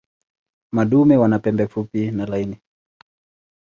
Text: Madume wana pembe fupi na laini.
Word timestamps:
Madume 0.71 1.17
wana 1.17 1.39
pembe 1.39 1.67
fupi 1.67 2.11
na 2.11 2.25
laini. 2.25 2.61